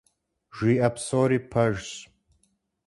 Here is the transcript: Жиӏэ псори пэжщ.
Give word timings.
Жиӏэ 0.55 0.89
псори 0.93 1.39
пэжщ. 1.51 1.89